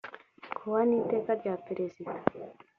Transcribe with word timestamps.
kuwa 0.55 0.81
n 0.87 0.91
iteka 0.99 1.31
rya 1.39 1.53
perezida 1.65 2.13
n 2.21 2.23